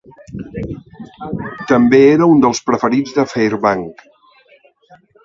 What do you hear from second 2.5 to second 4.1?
preferits de Fairbank.